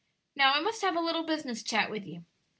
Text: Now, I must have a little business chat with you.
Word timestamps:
Now, 0.35 0.53
I 0.55 0.61
must 0.61 0.81
have 0.81 0.95
a 0.95 0.99
little 0.99 1.21
business 1.21 1.61
chat 1.61 1.91
with 1.91 2.07
you. 2.07 2.25